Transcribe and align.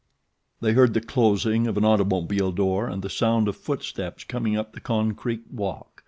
They 0.61 0.73
heard 0.73 0.95
the 0.95 0.99
closing 1.01 1.67
of 1.67 1.77
an 1.77 1.85
automobile 1.85 2.51
door 2.51 2.87
and 2.87 3.03
the 3.03 3.07
sound 3.11 3.47
of 3.47 3.55
foot 3.55 3.83
steps 3.83 4.23
coming 4.23 4.57
up 4.57 4.73
the 4.73 4.79
concrete 4.81 5.43
walk. 5.51 5.99